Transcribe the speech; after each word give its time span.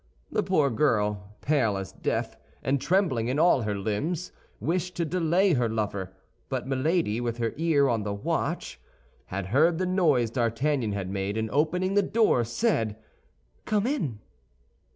The 0.31 0.41
poor 0.41 0.71
girl, 0.71 1.35
pale 1.41 1.77
as 1.77 1.91
death 1.91 2.35
and 2.63 2.81
trembling 2.81 3.27
in 3.27 3.37
all 3.37 3.61
her 3.61 3.75
limbs, 3.75 4.31
wished 4.59 4.95
to 4.95 5.05
delay 5.05 5.53
her 5.53 5.69
lover; 5.69 6.11
but 6.49 6.65
Milady, 6.65 7.21
with 7.21 7.37
her 7.37 7.53
ear 7.55 7.87
on 7.87 8.01
the 8.01 8.11
watch, 8.11 8.79
had 9.27 9.45
heard 9.53 9.77
the 9.77 9.85
noise 9.85 10.31
D'Artagnan 10.31 10.93
had 10.93 11.11
made, 11.11 11.37
and 11.37 11.51
opening 11.51 11.93
the 11.93 12.01
door, 12.01 12.43
said, 12.43 12.95
"Come 13.65 13.85
in." 13.85 14.17